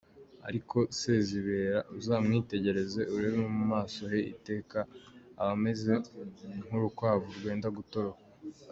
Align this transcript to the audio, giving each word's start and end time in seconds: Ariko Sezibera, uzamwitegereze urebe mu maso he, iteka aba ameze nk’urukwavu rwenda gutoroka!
Ariko 0.47 0.77
Sezibera, 0.99 1.79
uzamwitegereze 1.97 3.01
urebe 3.15 3.41
mu 3.55 3.63
maso 3.73 4.01
he, 4.11 4.19
iteka 4.33 4.77
aba 5.39 5.51
ameze 5.57 5.93
nk’urukwavu 6.65 7.27
rwenda 7.39 7.67
gutoroka! 7.77 8.23